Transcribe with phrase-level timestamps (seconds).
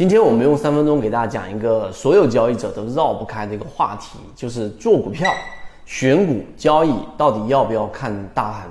[0.00, 5.30] 今天我们用三分钟给大家讲一个所有交易者都绕不开的一个话题，就是做股票、
[5.84, 8.62] 选股、交易到底要不要看大盘？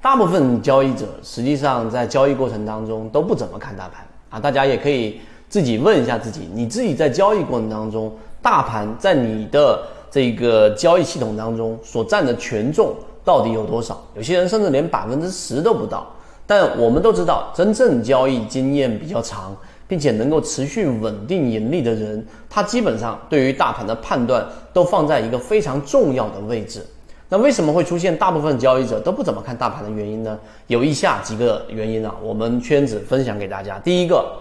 [0.00, 4.38] 大部分交易者实际上在交易过程当中都不怎么看大盘啊。
[4.38, 9.82] 大家也可以自己问一下自己，你自己在交易过程当中，大盘在你的
[10.12, 12.94] 这个交易系统当中所占的权重
[13.24, 14.00] 到底有多少？
[14.14, 16.06] 有些人甚至连百分之十都不到。
[16.44, 19.56] 但我们都知道，真正交易经验比较长。
[19.92, 24.42] 并且能够持续稳定盈利的人，他基本上对于大盘的判断
[24.72, 26.82] 都放在一个非常重要的位置。
[27.28, 30.38] 那为什么会出现大部分交易者都不怎么看大盘的原因呢？
[30.68, 33.78] 有以下几个原因啊，我们圈子分享给大家。
[33.80, 34.32] 第一个，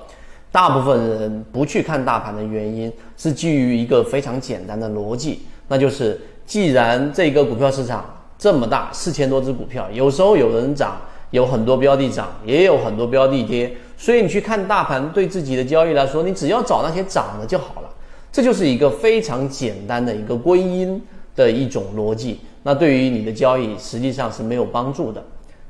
[0.53, 8.05] 大部分人不去看大盘的原因是基于一个非常简单的逻辑，那就是既然这个股票市场
[8.37, 10.95] 这么大，四千多只股票，有时候有人涨。
[11.31, 17.89] 有很多标的涨，也有很多标的跌，所以你去看大盘，对自己的交易来说，你只要找那些涨的就好了。
[18.31, 21.01] 这就是一个非常简单的一个归因
[21.35, 22.39] 的一种逻辑。
[22.63, 25.23] 那对于你的交易实际上是没有帮助的。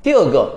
[0.03, 0.51] 第二个，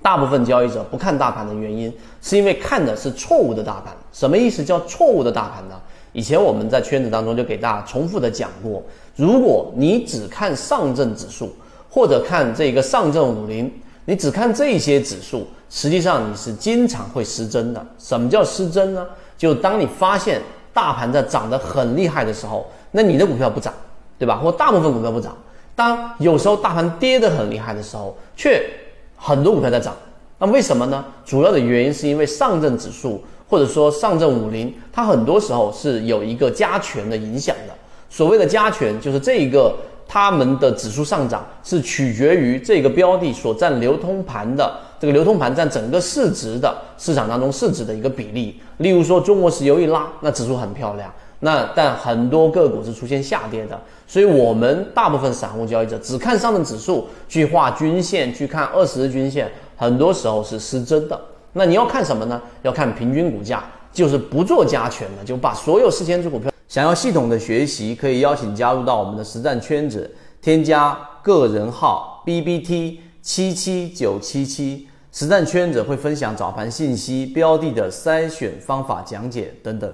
[0.00, 3.94] 大部分交易者不看大盘的原因，是因为看的是错误的大盘。
[4.12, 5.78] 什么意思叫错误的大盘呢？
[6.12, 8.82] 以前我们在圈子当中就给大家重复的讲过，
[9.14, 11.50] 如果你只看上证指数，
[11.90, 13.70] 或者看这个上证五零。
[14.04, 17.86] 你只看这些指数，实际上你是经常会失真的。
[17.98, 19.06] 什么叫失真呢？
[19.38, 20.40] 就当你发现
[20.72, 23.72] 大盘在涨得很厉害的时候，那你的股票不涨，
[24.18, 24.36] 对吧？
[24.38, 25.36] 或大部分股票不涨。
[25.76, 28.68] 当有时候大盘跌得很厉害的时候，却
[29.16, 29.94] 很多股票在涨。
[30.38, 31.04] 那为什么呢？
[31.24, 37.74] 主要的原因是因为上证指数或者说上证五零，它很多时候是有一个加权的影响的。
[38.10, 39.72] 所谓的加权，就是这一个。
[40.12, 48.60] 他们的指数上涨是取决于这个标的所占流通盘的这个流通盘占整个市值的市场当中市值的一个比例。
[48.76, 51.10] 例如说，中国石油一拉，那指数很漂亮。
[51.40, 61.18] 那但很多个股是出现下跌的，所以我们大部分散户交易者只看上证指数去画均线，去看二十日均线，很多时候是失真的。
[61.54, 62.38] 那你要看什么呢？
[62.60, 66.51] 要看平均股价，就是不做加权的，就把所有四千只股票。
[66.72, 70.10] 想要系统的学习，可以邀请加入到我们的实战圈子，
[70.40, 79.92] 添加个人号 B B T 七七九七七，实战圈子会分享早盘信息、标的的筛选方法讲解等等。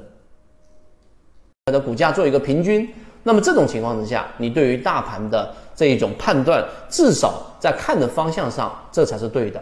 [1.72, 2.88] 的股价做一个平均，
[3.24, 9.60] 那么这种情况之下，你对于大盘的这一种判断，至少在看的方向上，这才是对的。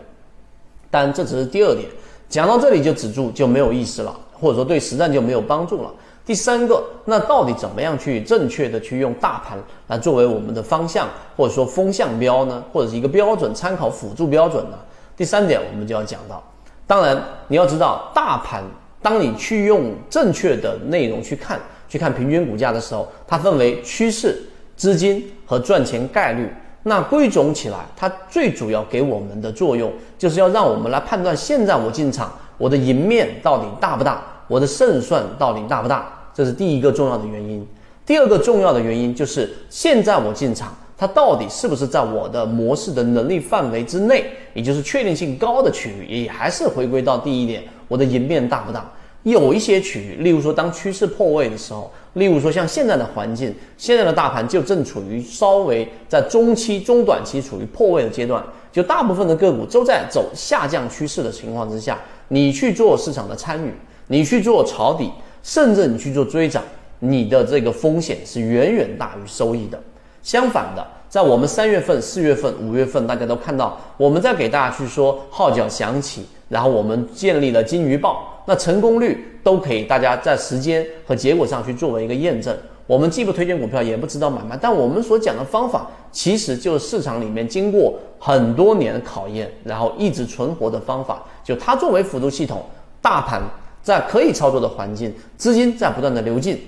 [0.90, 1.88] 但这只是第二点，
[2.28, 5.90] 讲到这里就止住就没有意思了，或者说对实战就没有帮助了。
[6.26, 9.56] 第三个，那到底怎么样去正确的去用大盘
[9.86, 14.76] 来作为我们的方向，或者说风向标呢，或者是一个标准参考辅助标准呢？
[15.16, 16.42] 第三点，我们就要讲到，
[16.84, 17.16] 当然
[17.46, 18.60] 你要知道，大盘
[19.00, 24.42] 当你去用正确的内容去看，去看平均股价的时候，它分为趋势、
[24.76, 26.52] 资金和赚钱概率。
[26.82, 36.12] 那归总起来，它最主要给我们的作用，就是要让我们来判断现在我进场，我的赢面到底大不大，我的胜算到底大不大。
[36.36, 37.66] 这是第一个重要的原因，
[38.04, 48.84] 第二个重要的原因就是现在我进场，它到底是不是在我的模式的能力范围之内，也就是确定性高的区域，也还是回归到第一点，我的赢面大不大？
[49.22, 61.98] 有一些区域，例如说当趋势破位的时候，例如说像现在的环境，现在的大盘就正处于稍微在中期、中短期处于破位的阶段，就大部分的个股都在走下降趋势的情况之下，
[62.28, 63.72] 你去做市场的参与，
[64.08, 65.10] 你去做抄底。
[65.46, 66.60] 甚至你去做追涨，
[66.98, 69.80] 你的这个风险是远远大于收益的。
[70.20, 82.52] 相反的，在我们三月份、四月份、五月份，大家都看到我们在给大家去说号角响起，然后我们建立了金鱼报，那成功率都可以大家在时间和结果上去作为一个验证。
[82.88, 91.22] 我们既不推荐股票，也不指导买卖，但我们所讲的方法其实就是市场里面经过很多年考验，然后一直存活的方法。
[91.44, 92.64] 就它作为辅助系统，
[93.00, 93.40] 大盘。
[93.86, 96.60] 在可以操作的环境，资金在不断的流进，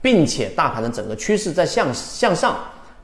[0.00, 2.56] 并且大盘的整个趋势在向向上，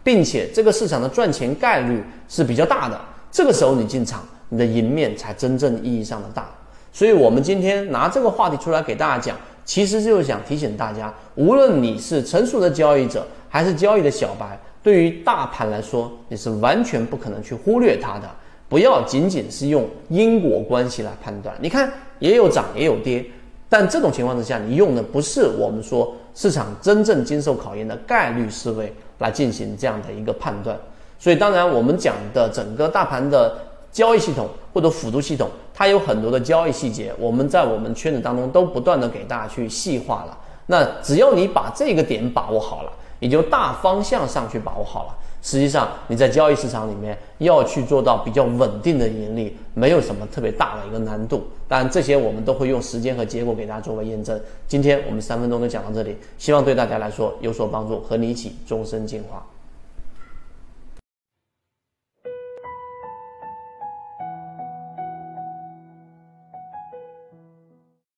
[0.04, 2.96] 并且这个市场的赚钱概率是比较大的。
[3.32, 6.48] 这个时候你进场，你的赢面才真正意义上的大。
[6.92, 18.30] 所以，我们今天拿这个话题出来给大家讲，其实就是想提醒大家，无论你是成熟的交易者，还是交易的小白，对于大盘来说，你是完全不可能去忽略它的。
[18.68, 21.52] 不要仅仅是用因果关系来判断。
[21.60, 23.24] 你看，也有涨，也有跌。
[23.68, 30.78] 但这种情况之下，你用的不是我们说市场真正经受考验的概率思维来进行这样的一个判断，
[31.18, 33.58] 所以当然我们讲的整个大盘的
[33.90, 40.38] 交易系统或者辅助系统，它有很多的交易细节，我们在我们圈子当中都不断的给大家去细化了。
[40.66, 45.16] 那只要你把这个点把握好了，也就大方向上去把握好了。
[45.46, 51.44] 实际上你在交易市场里面要去做到比较稳定的盈利，没有什么特别大的一个难度。
[51.68, 54.40] 当然这些我们都会用时间和结果给大家作为验证。
[54.66, 59.40] 今天我们三分钟就讲到这里，希望对大家来说有所帮助，和你一起终身进化。